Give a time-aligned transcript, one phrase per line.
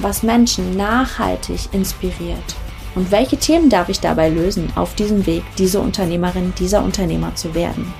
[0.00, 2.56] was Menschen nachhaltig inspiriert?
[2.94, 7.54] Und welche Themen darf ich dabei lösen, auf diesem Weg diese Unternehmerin, dieser Unternehmer zu
[7.54, 7.92] werden?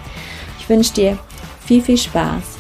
[0.59, 1.19] Ich wünsche dir
[1.65, 2.59] viel, viel Spaß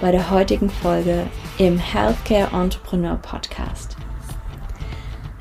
[0.00, 1.26] bei der heutigen Folge
[1.58, 3.96] im Healthcare Entrepreneur Podcast.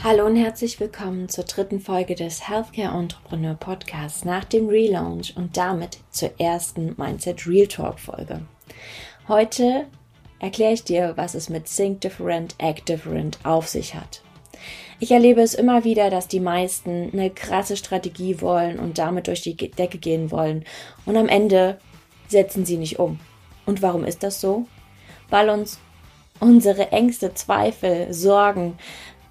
[0.02, 5.58] Hallo und herzlich willkommen zur dritten Folge des Healthcare Entrepreneur Podcasts nach dem Relaunch und
[5.58, 8.42] damit zur ersten Mindset Real Talk Folge.
[9.28, 9.88] Heute
[10.40, 14.22] erkläre ich dir, was es mit Think Different, Act Different auf sich hat.
[15.00, 19.42] Ich erlebe es immer wieder, dass die meisten eine krasse Strategie wollen und damit durch
[19.42, 20.66] die Decke gehen wollen
[21.06, 21.80] und am Ende
[22.28, 23.20] setzen sie nicht um.
[23.66, 24.66] Und warum ist das so?
[25.30, 25.80] Weil uns
[26.40, 28.78] unsere Ängste, Zweifel, Sorgen,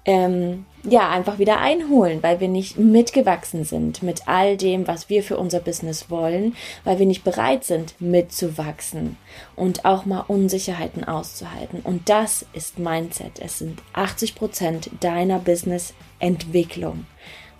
[0.09, 5.21] ähm, ja, einfach wieder einholen, weil wir nicht mitgewachsen sind mit all dem, was wir
[5.21, 9.17] für unser Business wollen, weil wir nicht bereit sind, mitzuwachsen
[9.55, 11.81] und auch mal Unsicherheiten auszuhalten.
[11.83, 13.39] Und das ist Mindset.
[13.39, 17.05] Es sind 80 Prozent deiner Business-Entwicklung.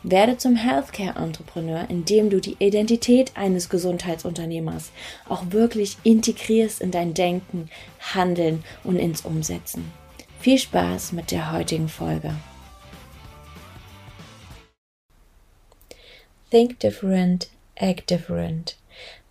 [0.01, 4.91] Werde zum Healthcare-Entrepreneur, indem du die Identität eines Gesundheitsunternehmers
[5.27, 7.69] auch wirklich integrierst in dein Denken,
[8.15, 9.91] Handeln und ins Umsetzen.
[10.39, 12.33] Viel Spaß mit der heutigen Folge.
[16.49, 18.77] Think different, act different.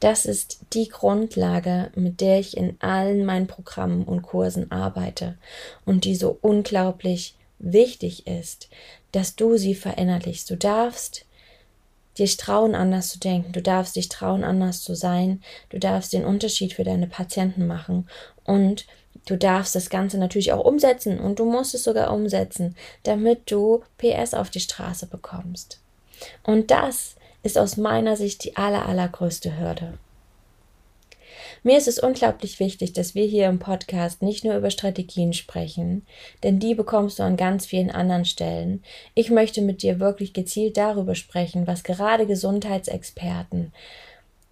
[0.01, 5.39] Das ist die Grundlage, mit der ich in allen meinen Programmen und Kursen arbeite
[5.87, 8.69] und die so unglaublich wichtig ist,
[9.13, 10.51] dass du sie verinnerlichst.
[10.51, 11.25] Du darfst
[12.19, 13.53] dich trauen, anders zu denken.
[13.53, 15.43] Du darfst dich trauen, anders zu sein.
[15.71, 18.09] Du darfst den Unterschied für deine Patienten machen.
[18.45, 18.87] Und
[19.27, 21.19] du darfst das Ganze natürlich auch umsetzen.
[21.19, 25.81] Und du musst es sogar umsetzen, damit du PS auf die Straße bekommst.
[26.43, 29.95] Und das ist aus meiner Sicht die aller, allergrößte Hürde.
[31.63, 36.07] Mir ist es unglaublich wichtig, dass wir hier im Podcast nicht nur über Strategien sprechen,
[36.43, 38.83] denn die bekommst du an ganz vielen anderen Stellen.
[39.15, 43.73] Ich möchte mit dir wirklich gezielt darüber sprechen, was gerade Gesundheitsexperten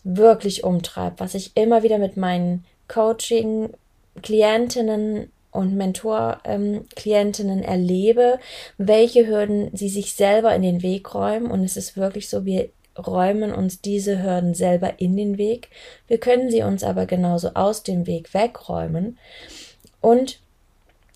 [0.04, 3.70] wirklich umtreibt, was ich immer wieder mit meinen Coaching
[4.22, 8.38] Klientinnen und Mentor-Klientinnen ähm, erlebe,
[8.78, 11.50] welche Hürden sie sich selber in den Weg räumen.
[11.50, 12.68] Und es ist wirklich so, wir
[12.98, 15.68] räumen uns diese Hürden selber in den Weg.
[16.08, 19.18] Wir können sie uns aber genauso aus dem Weg wegräumen.
[20.00, 20.38] Und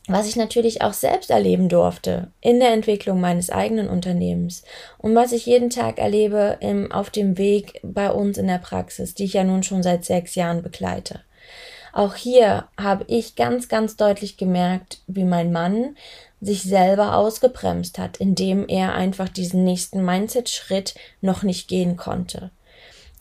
[0.09, 4.65] was ich natürlich auch selbst erleben durfte in der Entwicklung meines eigenen Unternehmens
[4.99, 9.15] und was ich jeden Tag erlebe im, auf dem Weg bei uns in der Praxis,
[9.15, 11.21] die ich ja nun schon seit sechs Jahren begleite.
[11.93, 15.97] Auch hier habe ich ganz, ganz deutlich gemerkt, wie mein Mann
[16.41, 22.51] sich selber ausgebremst hat, indem er einfach diesen nächsten Mindset-Schritt noch nicht gehen konnte.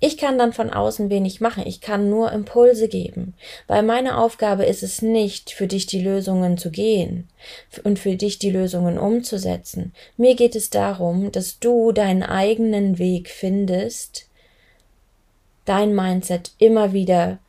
[0.01, 1.63] Ich kann dann von außen wenig machen.
[1.67, 3.33] Ich kann nur Impulse geben,
[3.67, 7.27] weil meine Aufgabe ist es nicht, für dich die Lösungen zu gehen
[7.83, 9.93] und für dich die Lösungen umzusetzen.
[10.15, 14.29] Mir geht es darum, dass du deinen eigenen Weg findest,
[15.65, 17.39] dein Mindset immer wieder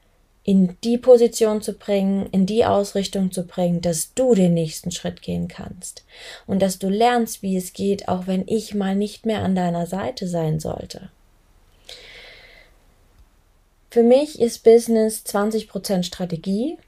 [0.50, 5.22] in die Position zu bringen, in die Ausrichtung zu bringen, dass du den nächsten Schritt
[5.22, 6.04] gehen kannst
[6.48, 9.86] und dass du lernst, wie es geht, auch wenn ich mal nicht mehr an deiner
[9.86, 11.10] Seite sein sollte.
[13.92, 16.78] Für mich ist Business 20% Strategie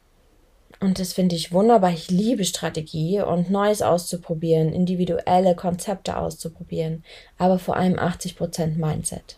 [0.81, 1.93] und das finde ich wunderbar.
[1.93, 7.05] Ich liebe Strategie und Neues auszuprobieren, individuelle Konzepte auszuprobieren,
[7.38, 9.37] aber vor allem 80% Mindset.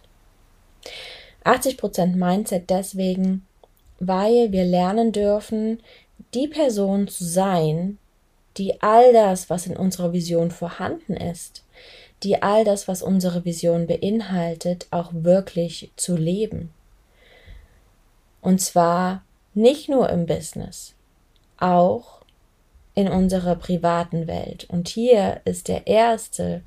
[1.45, 3.45] 80% Mindset deswegen,
[4.07, 5.81] weil wir lernen dürfen,
[6.35, 7.99] die Person zu sein,
[8.57, 11.65] die all das, was in unserer Vision vorhanden ist,
[12.23, 16.73] die all das, was unsere Vision beinhaltet, auch wirklich zu leben.
[18.41, 19.23] Und zwar
[19.55, 20.95] nicht nur im Business,
[21.59, 22.21] auch
[22.95, 24.67] in unserer privaten Welt.
[24.69, 26.63] Und hier ist der erste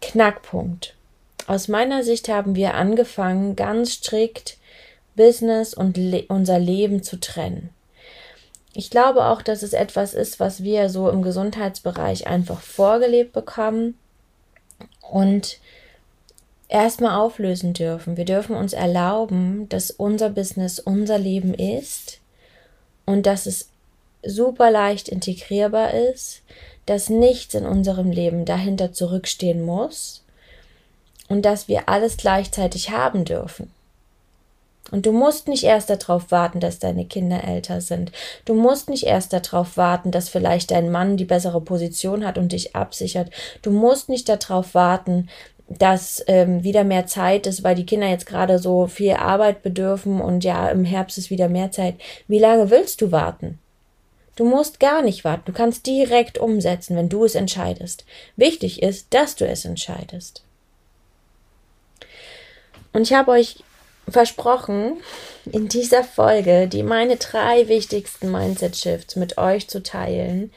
[0.00, 0.94] Knackpunkt.
[1.46, 4.58] Aus meiner Sicht haben wir angefangen, ganz strikt
[5.16, 7.70] Business und le unser Leben zu trennen.
[8.72, 13.96] Ich glaube auch, dass es etwas ist, was wir so im Gesundheitsbereich einfach vorgelebt bekommen
[15.00, 15.58] und
[16.68, 18.16] erstmal auflösen dürfen.
[18.16, 22.18] Wir dürfen uns erlauben, dass unser Business unser Leben ist
[23.06, 23.68] und dass es
[24.24, 26.42] super leicht integrierbar ist,
[26.86, 30.24] dass nichts in unserem Leben dahinter zurückstehen muss
[31.28, 33.70] und dass wir alles gleichzeitig haben dürfen.
[34.90, 38.12] Und du musst nicht erst darauf warten, dass deine Kinder älter sind.
[38.44, 42.52] Du musst nicht erst darauf warten, dass vielleicht dein Mann die bessere Position hat und
[42.52, 43.30] dich absichert.
[43.62, 45.28] Du musst nicht darauf warten,
[45.68, 50.20] dass ähm, wieder mehr Zeit ist, weil die Kinder jetzt gerade so viel Arbeit bedürfen
[50.20, 51.94] und ja, im Herbst ist wieder mehr Zeit.
[52.28, 53.58] Wie lange willst du warten?
[54.36, 55.44] Du musst gar nicht warten.
[55.46, 58.04] Du kannst direkt umsetzen, wenn du es entscheidest.
[58.36, 60.42] Wichtig ist, dass du es entscheidest.
[62.92, 63.62] Und ich habe euch
[64.08, 64.98] versprochen,
[65.50, 70.52] in dieser Folge die meine drei wichtigsten Mindset-Shifts mit euch zu teilen,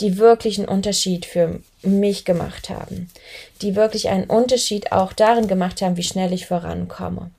[0.00, 3.10] die wirklich einen Unterschied für mich gemacht haben,
[3.60, 7.30] die wirklich einen Unterschied auch darin gemacht haben, wie schnell ich vorankomme.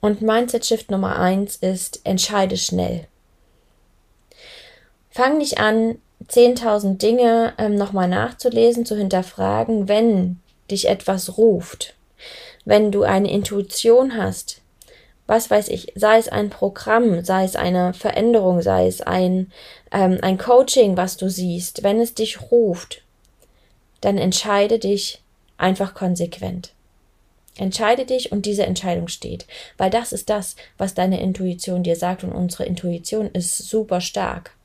[0.00, 3.06] Und Mindset-Shift Nummer eins ist, entscheide schnell.
[5.10, 5.98] Fang nicht an,
[6.28, 10.40] 10.000 Dinge ähm, nochmal nachzulesen, zu hinterfragen, wenn
[10.70, 11.94] dich etwas ruft
[12.64, 14.60] wenn du eine Intuition hast,
[15.26, 19.52] was weiß ich, sei es ein Programm, sei es eine Veränderung, sei es ein,
[19.90, 23.02] ähm, ein Coaching, was du siehst, wenn es dich ruft,
[24.00, 25.22] dann entscheide dich
[25.56, 26.72] einfach konsequent.
[27.56, 32.24] Entscheide dich und diese Entscheidung steht, weil das ist das, was deine Intuition dir sagt
[32.24, 34.56] und unsere Intuition ist super stark.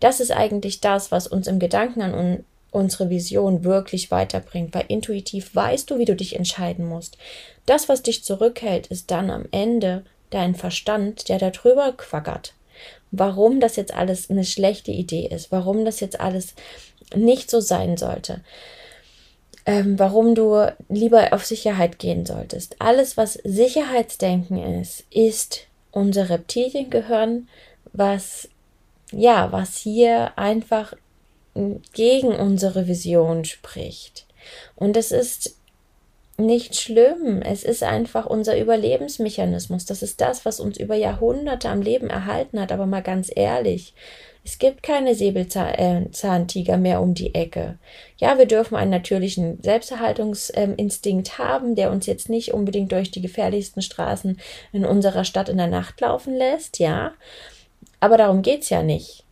[0.00, 2.44] Das ist eigentlich das, was uns im Gedanken an
[2.74, 7.16] unsere Vision wirklich weiterbringt, weil intuitiv weißt du, wie du dich entscheiden musst.
[7.66, 12.54] Das, was dich zurückhält, ist dann am Ende dein Verstand, der darüber quackert.
[13.10, 16.54] Warum das jetzt alles eine schlechte Idee ist, warum das jetzt alles
[17.14, 18.40] nicht so sein sollte,
[19.66, 22.76] ähm, warum du lieber auf Sicherheit gehen solltest.
[22.80, 27.48] Alles, was Sicherheitsdenken ist, ist unser Reptiliengehirn,
[27.92, 28.48] was
[29.12, 30.94] ja, was hier einfach
[31.92, 34.26] gegen unsere Vision spricht.
[34.76, 35.56] Und es ist
[36.36, 37.42] nicht schlimm.
[37.42, 39.84] Es ist einfach unser Überlebensmechanismus.
[39.84, 42.72] Das ist das, was uns über Jahrhunderte am Leben erhalten hat.
[42.72, 43.94] Aber mal ganz ehrlich,
[44.44, 47.78] es gibt keine Säbelzahntiger mehr um die Ecke.
[48.18, 53.80] Ja, wir dürfen einen natürlichen Selbsterhaltungsinstinkt haben, der uns jetzt nicht unbedingt durch die gefährlichsten
[53.80, 54.38] Straßen
[54.72, 57.14] in unserer Stadt in der Nacht laufen lässt, ja.
[58.00, 59.23] Aber darum geht's ja nicht.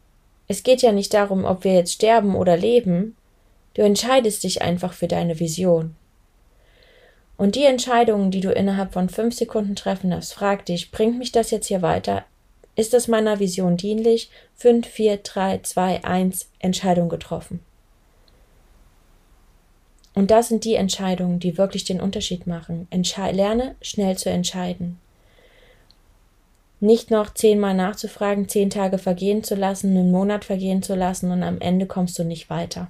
[0.53, 3.17] Es geht ja nicht darum, ob wir jetzt sterben oder leben.
[3.73, 5.95] Du entscheidest dich einfach für deine Vision.
[7.39, 11.33] Und die Entscheidungen, die du innerhalb von fünf Sekunden treffen darfst, frag dich, bringt mich
[11.33, 12.27] das jetzt hier weiter?
[12.77, 14.29] Ist das meiner Vision dienlich?
[14.55, 17.61] Fünf, vier, drei, zwei, eins, Entscheidung getroffen.
[20.13, 22.89] Und das sind die Entscheidungen, die wirklich den Unterschied machen.
[22.91, 25.01] Entsche lerne schnell zu entscheiden
[26.83, 31.45] nicht noch zehnmal nachzufragen, zehn Tage vergehen zu lassen, einen Monat vergehen zu lassen und
[31.45, 32.89] am Ende kommst du nicht weiter.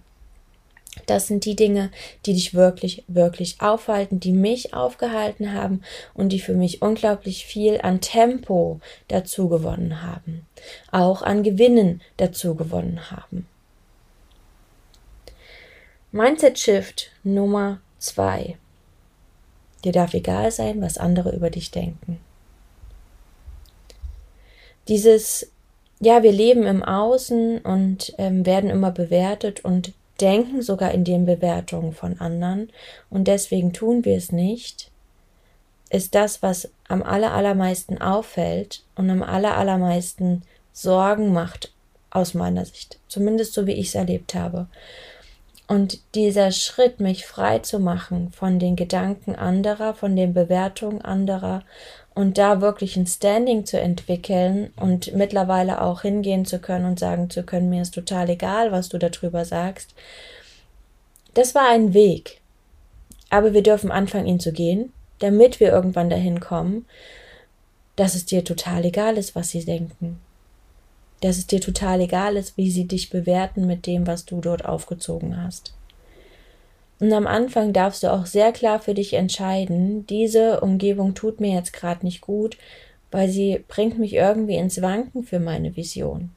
[1.06, 1.90] Das sind die Dinge,
[2.24, 5.82] die dich wirklich, wirklich aufhalten, die mich aufgehalten haben
[6.14, 10.46] und die für mich unglaublich viel an Tempo dazu gewonnen haben,
[10.90, 13.46] auch an Gewinnen dazu gewonnen haben.
[16.12, 18.56] Mindset Shift Nummer zwei.
[19.84, 22.20] Dir darf egal sein, was andere über dich denken
[24.88, 25.50] dieses,
[26.00, 31.24] ja, wir leben im Außen und ähm, werden immer bewertet und denken sogar in den
[31.24, 32.70] Bewertungen von anderen
[33.10, 34.90] und deswegen tun wir es nicht,
[35.90, 41.72] ist das, was am allermeisten auffällt und am allermeisten Sorgen macht
[42.10, 44.66] aus meiner Sicht, zumindest so wie ich es erlebt habe.
[45.68, 51.62] Und dieser Schritt, mich frei zu machen von den Gedanken anderer, von den Bewertungen anderer
[52.14, 57.30] und da wirklich ein Standing zu entwickeln und mittlerweile auch hingehen zu können und sagen
[57.30, 59.94] zu können, mir ist total egal, was du darüber sagst.
[61.34, 62.40] Das war ein Weg.
[63.30, 66.84] Aber wir dürfen anfangen, ihn zu gehen, damit wir irgendwann dahin kommen,
[67.96, 70.20] dass es dir total egal ist, was sie denken.
[71.22, 74.64] Dass es dir total egal ist, wie sie dich bewerten mit dem, was du dort
[74.66, 75.72] aufgezogen hast.
[77.02, 81.52] Und am Anfang darfst du auch sehr klar für dich entscheiden, diese Umgebung tut mir
[81.52, 82.56] jetzt gerade nicht gut,
[83.10, 86.30] weil sie bringt mich irgendwie ins Wanken für meine Vision.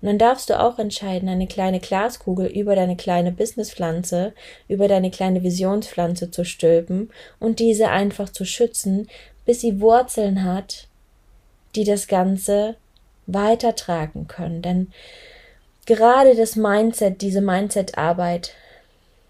[0.00, 4.32] Und dann darfst du auch entscheiden, eine kleine Glaskugel über deine kleine Businesspflanze,
[4.68, 7.10] über deine kleine Visionspflanze zu stülpen
[7.40, 9.08] und diese einfach zu schützen,
[9.44, 10.86] bis sie Wurzeln hat,
[11.74, 12.76] die das Ganze
[13.26, 14.62] weitertragen können.
[14.62, 14.92] Denn
[15.84, 18.52] gerade das Mindset, diese Mindset-Arbeit,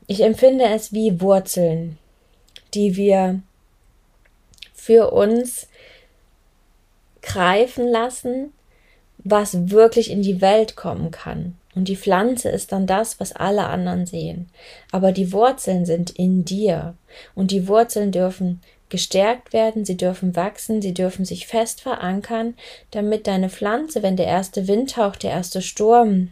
[0.06, 1.98] ich empfinde es wie Wurzeln,
[2.74, 3.40] die wir
[4.74, 5.68] für uns
[7.22, 8.52] greifen lassen,
[9.18, 11.56] was wirklich in die Welt kommen kann.
[11.74, 14.48] Und die Pflanze ist dann das, was alle anderen sehen.
[14.92, 16.94] Aber die Wurzeln sind in dir.
[17.34, 22.54] Und die Wurzeln dürfen gestärkt werden, sie dürfen wachsen, sie dürfen sich fest verankern,
[22.92, 26.30] damit deine Pflanze, wenn der erste Windhauch, der erste Sturm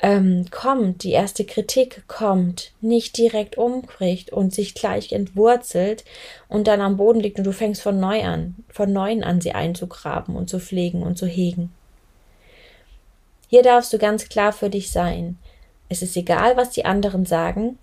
[0.00, 6.04] ähm, kommt, die erste Kritik kommt, nicht direkt umbricht und sich gleich entwurzelt
[6.48, 9.52] und dann am Boden liegt und du fängst von neu an, von neuem an sie
[9.52, 11.72] einzugraben und zu pflegen und zu hegen.
[13.48, 15.38] Hier darfst du ganz klar für dich sein.
[15.88, 17.78] Es ist egal, was die anderen sagen,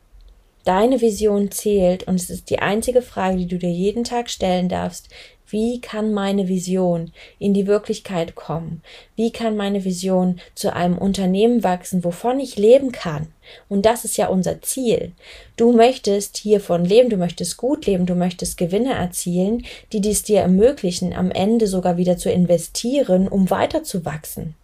[0.64, 4.70] Deine Vision zählt und es ist die einzige Frage, die du dir jeden Tag stellen
[4.70, 5.10] darfst.
[5.48, 8.82] Wie kann meine Vision in die Wirklichkeit kommen?
[9.16, 13.28] Wie kann meine Vision zu einem Unternehmen wachsen, wovon ich leben kann?
[13.70, 15.12] Und das ist ja unser Ziel.
[15.58, 20.40] Du möchtest hiervon leben, du möchtest gut leben, du möchtest Gewinne erzielen, die dies dir
[20.42, 24.56] ermöglichen, am Ende sogar wieder zu investieren, um weiter zu wachsen.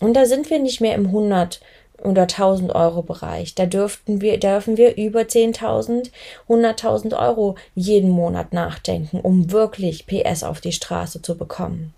[0.00, 1.60] Und da sind wir nicht mehr im 100
[2.02, 3.54] oder 1000 Euro Bereich.
[3.54, 6.10] Da dürften wir, dürfen wir über 10.000,
[6.48, 11.92] 100.000 Euro jeden Monat nachdenken, um wirklich PS auf die Straße zu bekommen.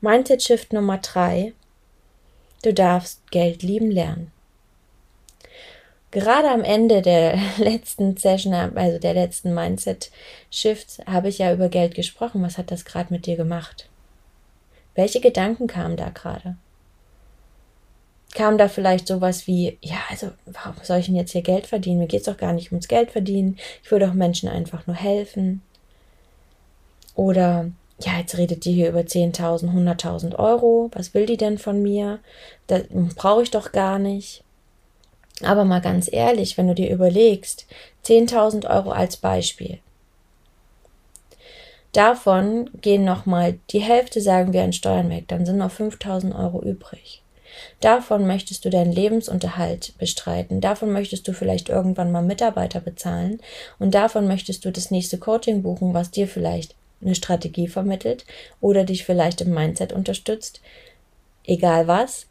[0.00, 1.52] Mindset Shift Nummer drei:
[2.62, 4.30] Du darfst Geld lieben lernen.
[6.12, 10.10] Gerade am Ende der letzten Session, also der letzten Mindset
[10.50, 12.42] Shifts, habe ich ja über Geld gesprochen.
[12.42, 13.88] Was hat das gerade mit dir gemacht?
[14.96, 16.56] Welche Gedanken kamen da gerade?
[18.34, 22.00] Kam da vielleicht sowas wie, ja, also warum soll ich denn jetzt hier Geld verdienen?
[22.00, 23.56] Mir geht es doch gar nicht ums Geld verdienen.
[23.82, 25.62] Ich will doch Menschen einfach nur helfen.
[27.14, 30.90] Oder, ja, jetzt redet die hier über 10.000, 100.000 Euro.
[30.92, 32.18] Was will die denn von mir?
[32.66, 32.82] Das
[33.14, 34.42] brauche ich doch gar nicht.
[35.42, 37.66] Aber mal ganz ehrlich, wenn du dir überlegst,
[38.04, 39.78] 10.000 Euro als Beispiel.
[41.96, 45.28] Davon gehen nochmal die Hälfte, sagen wir, an Steuern weg.
[45.28, 47.22] Dann sind noch 5000 Euro übrig.
[47.80, 50.60] Davon möchtest du deinen Lebensunterhalt bestreiten.
[50.60, 53.40] Davon möchtest du vielleicht irgendwann mal Mitarbeiter bezahlen.
[53.78, 58.26] Und davon möchtest du das nächste Coaching buchen, was dir vielleicht eine Strategie vermittelt
[58.60, 60.60] oder dich vielleicht im Mindset unterstützt.
[61.44, 62.26] Egal was.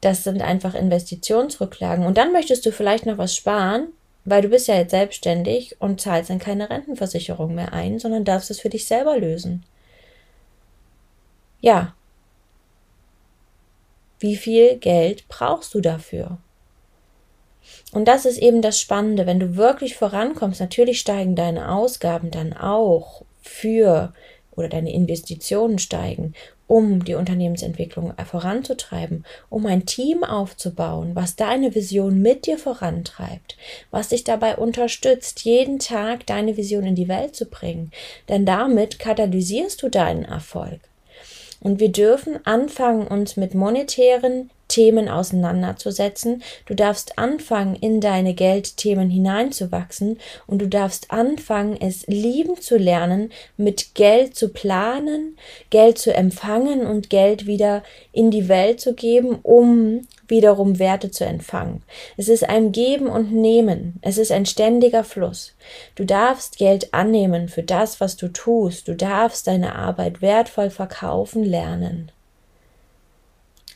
[0.00, 2.04] Das sind einfach Investitionsrücklagen.
[2.04, 3.92] Und dann möchtest du vielleicht noch was sparen,
[4.24, 8.50] weil du bist ja jetzt selbstständig und zahlst dann keine Rentenversicherung mehr ein, sondern darfst
[8.50, 9.64] es für dich selber lösen.
[11.60, 11.94] Ja.
[14.18, 16.38] Wie viel Geld brauchst du dafür?
[17.92, 22.52] Und das ist eben das Spannende, wenn du wirklich vorankommst, natürlich steigen deine Ausgaben dann
[22.52, 24.12] auch für
[24.56, 26.34] oder deine Investitionen steigen,
[26.66, 33.56] um die Unternehmensentwicklung voranzutreiben, um ein Team aufzubauen, was deine Vision mit dir vorantreibt,
[33.90, 37.90] was dich dabei unterstützt, jeden Tag deine Vision in die Welt zu bringen.
[38.28, 40.80] Denn damit katalysierst du deinen Erfolg.
[41.60, 46.42] Und wir dürfen anfangen, uns mit monetären Themen auseinanderzusetzen.
[46.64, 53.30] Du darfst anfangen, in deine Geldthemen hineinzuwachsen und du darfst anfangen, es lieben zu lernen,
[53.56, 55.36] mit Geld zu planen,
[55.68, 61.24] Geld zu empfangen und Geld wieder in die Welt zu geben, um wiederum Werte zu
[61.24, 61.82] empfangen.
[62.16, 63.98] Es ist ein Geben und Nehmen.
[64.00, 65.54] Es ist ein ständiger Fluss.
[65.96, 68.86] Du darfst Geld annehmen für das, was du tust.
[68.86, 72.12] Du darfst deine Arbeit wertvoll verkaufen lernen.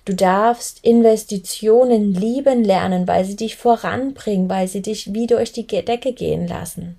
[0.05, 5.67] Du darfst Investitionen lieben lernen, weil sie dich voranbringen, weil sie dich wie durch die
[5.67, 6.99] Decke gehen lassen.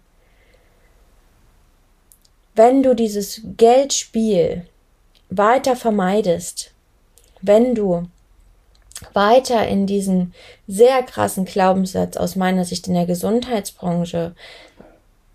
[2.56, 4.66] Wenn du dieses Geldspiel
[5.30, 6.72] weiter vermeidest,
[7.42, 8.08] wenn du
[9.14, 10.34] weiter in diesen
[10.68, 14.34] sehr krassen Glaubenssatz aus meiner Sicht in der Gesundheitsbranche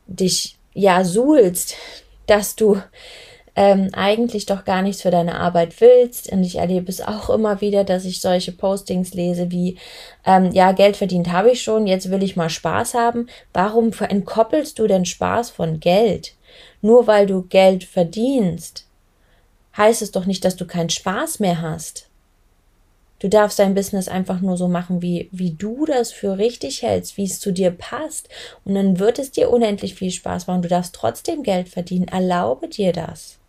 [0.07, 1.75] dich ja suhlst,
[2.27, 2.81] dass du
[3.57, 6.31] ähm, eigentlich doch gar nichts für deine Arbeit willst.
[6.33, 9.77] Und ich erlebe es auch immer wieder, dass ich solche Postings lese wie,
[10.25, 13.27] ähm, ja, Geld verdient habe ich schon, jetzt will ich mal Spaß haben.
[13.53, 16.35] Warum entkoppelst du denn Spaß von Geld?
[16.83, 18.87] Nur weil du Geld verdienst,
[19.77, 22.11] heißt es doch nicht, dass du keinen Spaß mehr hast.
[23.21, 27.19] Du darfst dein Business einfach nur so machen, wie, wie du das für richtig hältst,
[27.19, 28.31] wie es zu dir passt.
[28.65, 30.63] Und dann wird es dir unendlich viel Spaß machen.
[30.63, 32.09] Du darfst trotzdem Geld verdienen.
[32.09, 33.40] Erlaube dir das.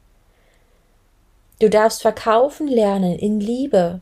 [1.61, 4.01] Du darfst verkaufen lernen in Liebe.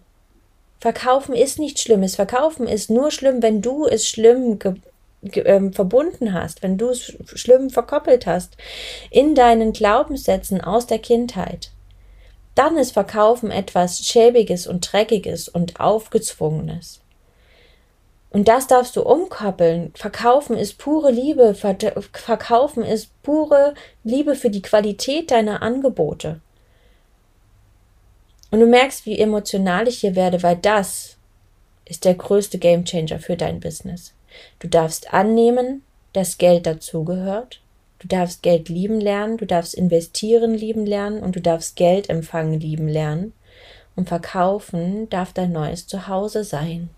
[0.80, 2.16] Verkaufen ist nichts Schlimmes.
[2.16, 4.58] Verkaufen ist nur schlimm, wenn du es schlimm
[5.34, 8.56] ähm, verbunden hast, wenn du es schlimm verkoppelt hast
[9.12, 11.72] in deinen Glaubenssätzen aus der Kindheit.
[12.56, 17.02] Dann ist Verkaufen etwas Schäbiges und Dreckiges und Aufgezwungenes.
[18.30, 19.92] Und das darfst du umkoppeln.
[19.96, 21.56] Verkaufen ist pure Liebe.
[21.56, 23.74] Verkaufen ist pure
[24.06, 26.40] Liebe für die Qualität deiner Angebote.
[28.52, 31.18] Und du merkst, wie emotional ich hier werde, weil das
[31.86, 34.14] ist der größte Gamechanger für dein Business.
[34.60, 37.62] Du darfst annehmen, dass Geld dazugehört.
[38.00, 42.60] Du darfst Geld lieben lernen, du darfst investieren lieben lernen und du darfst Geld empfangen
[42.60, 43.34] lieben lernen.
[43.96, 46.90] Und verkaufen darf dein neues Zuhause sein.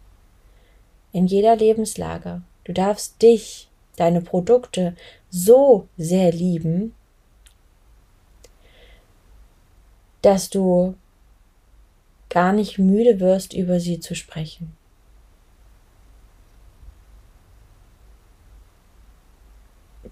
[1.13, 2.41] In jeder Lebenslage.
[2.63, 4.96] Du darfst dich, deine Produkte
[5.29, 6.93] so sehr lieben,
[10.22, 10.96] dass du
[12.31, 14.75] gar nicht müde wirst, über sie zu sprechen.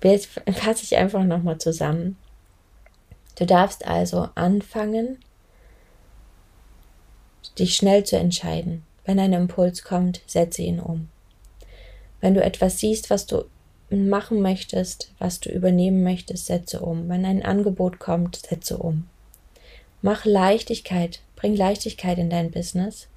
[0.04, 2.18] Jetzt fasse ich einfach nochmal zusammen.
[3.36, 5.18] Du darfst also anfangen,
[7.58, 8.84] dich schnell zu entscheiden.
[9.06, 11.10] Wenn ein Impuls kommt, setze ihn um.
[12.20, 13.46] Wenn du etwas siehst, was du
[13.90, 17.08] machen möchtest, was du übernehmen möchtest, setze um.
[17.08, 19.08] Wenn ein Angebot kommt, setze um.
[20.02, 23.08] Mach Leichtigkeit, bring Leichtigkeit in dein Business,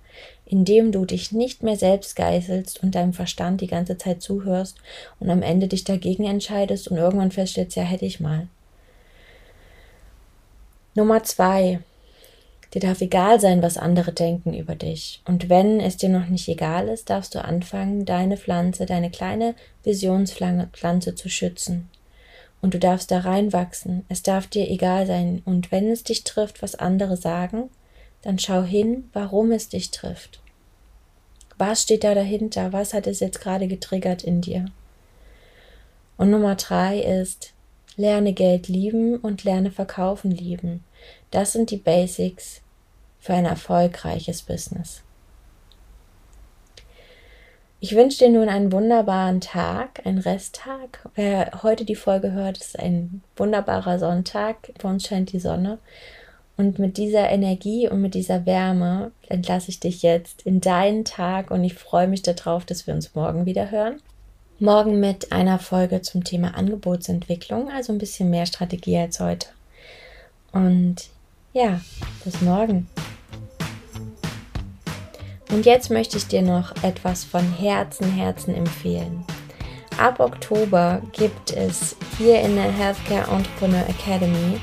[0.47, 4.76] indem du dich nicht mehr selbst geißelst und deinem Verstand die ganze Zeit zuhörst
[5.19, 8.47] und am Ende dich dagegen entscheidest und irgendwann feststellst, ja, hätte ich mal.
[10.95, 11.81] Nummer zwei.
[12.75, 15.21] Dir darf egal sein, was andere denken über dich.
[15.26, 19.55] Und wenn es dir noch nicht egal ist, darfst du anfangen, deine Pflanze, deine kleine
[19.83, 21.91] Visionspflanze zu schützen
[22.62, 24.07] und du darfst da reinwachsen.
[24.09, 25.42] Es darf dir egal sein.
[25.44, 27.68] Und wenn es dich trifft, was andere sagen,
[28.22, 30.40] dann schau hin, warum es dich trifft.
[31.58, 32.72] Was steht da dahinter?
[32.72, 34.66] Was hat es jetzt gerade getriggert in dir?
[36.16, 37.52] Und Nummer drei ist,
[37.96, 40.82] lerne Geld lieben und lerne verkaufen lieben.
[41.30, 42.62] Das sind die Basics
[43.18, 45.02] für ein erfolgreiches Business.
[47.80, 51.08] Ich wünsche dir nun einen wunderbaren Tag, einen Resttag.
[51.16, 54.72] Wer heute die Folge hört, ist ein wunderbarer Sonntag.
[54.80, 55.78] Bei uns scheint die Sonne.
[56.62, 61.51] Und mit dieser Energie und mit dieser Wärme entlasse ich dich jetzt in deinen Tag
[61.51, 64.01] und ich freue mich darauf, dass wir uns morgen wieder hören.
[64.61, 69.48] Morgen mit einer Folge zum Thema Angebotsentwicklung, also ein bisschen mehr Strategie als heute.
[70.53, 71.09] Und
[71.53, 71.81] ja,
[72.25, 72.88] bis morgen.
[75.51, 79.25] Und jetzt möchte ich dir noch etwas von Herzen, Herzen empfehlen.
[79.98, 84.61] Ab Oktober gibt es hier in der Healthcare Entrepreneur Academy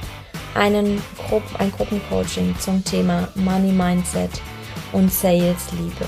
[0.56, 4.32] einen Gru ein Gruppencoaching zum Thema Money Mindset
[4.92, 6.06] und Sales Liebe.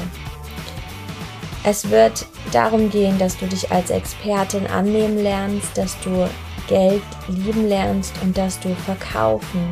[1.63, 6.27] Es wird darum gehen, dass du dich als Expertin annehmen lernst, dass du
[6.67, 9.71] Geld lieben lernst und dass du verkaufen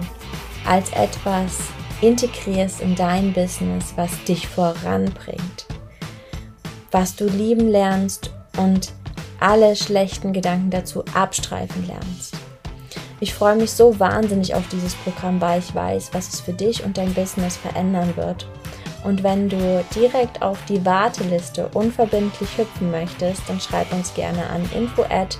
[0.66, 1.58] als etwas
[2.02, 5.66] integrierst in dein Business, was dich voranbringt,
[6.92, 8.94] was du lieben lernst und
[9.40, 12.39] alle schlechten Gedanken dazu abstreifen lernst.
[13.22, 16.86] Ich freue mich so wahnsinnig auf dieses Programm, weil ich weiß, was es für dich
[16.86, 18.48] und dein Business verändern wird.
[19.04, 24.62] Und wenn du direkt auf die Warteliste unverbindlich hüpfen möchtest, dann schreib uns gerne an
[24.76, 25.38] info at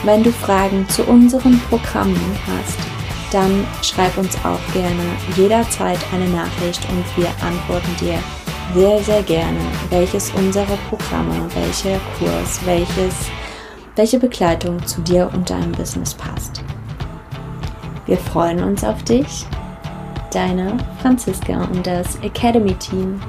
[0.03, 2.77] Wenn du Fragen zu unseren Programmen hast,
[3.32, 5.03] dann schreib uns auch gerne
[5.36, 8.19] jederzeit eine Nachricht und wir antworten dir
[8.73, 13.15] sehr, sehr gerne, welches unserer Programme, welcher Kurs, welches,
[13.95, 16.63] welche Begleitung zu dir und deinem Business passt.
[18.06, 19.45] Wir freuen uns auf dich,
[20.32, 23.21] deine Franziska und das Academy Team.